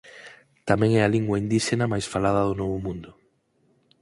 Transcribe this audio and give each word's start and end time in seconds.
Tamén 0.69 0.91
é 0.99 1.01
a 1.03 1.11
lingua 1.15 1.41
indíxena 1.43 1.91
máis 1.91 2.05
falada 2.13 2.47
do 2.47 2.53
Novo 2.61 2.77
Mundo. 2.85 3.11